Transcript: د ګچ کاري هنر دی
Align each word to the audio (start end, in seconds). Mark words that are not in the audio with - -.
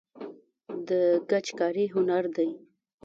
د 0.87 0.89
ګچ 1.29 1.47
کاري 1.59 1.85
هنر 1.95 2.23
دی 2.35 2.49